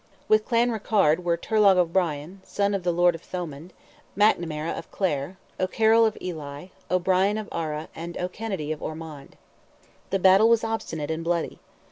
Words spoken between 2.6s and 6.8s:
of the Lord of Thomond, McNamara of Clare, O'Carroll of Ely,